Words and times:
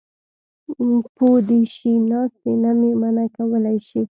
پو 1.15 1.27
دې 1.47 1.61
شي 1.73 1.93
ناستې 2.09 2.51
نه 2.63 2.71
مې 2.79 2.91
منع 3.01 3.25
کولی 3.35 3.77
شي. 3.87 4.01